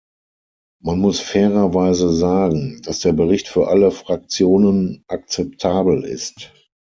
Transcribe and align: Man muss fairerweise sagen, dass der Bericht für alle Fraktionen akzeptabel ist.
Man 0.83 0.97
muss 0.97 1.19
fairerweise 1.19 2.09
sagen, 2.11 2.81
dass 2.81 3.01
der 3.01 3.13
Bericht 3.13 3.47
für 3.49 3.67
alle 3.67 3.91
Fraktionen 3.91 5.03
akzeptabel 5.07 6.05
ist. 6.05 6.51